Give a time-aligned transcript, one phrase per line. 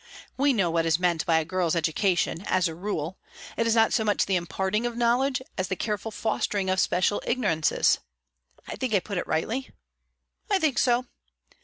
[0.35, 3.19] We know what is meant by a girl's education, as a rule;
[3.55, 7.21] it is not so much the imparting of knowledge as the careful fostering of special
[7.23, 7.99] ignorances.
[8.67, 9.69] I think I put it rightly?"
[10.49, 11.05] "I think so."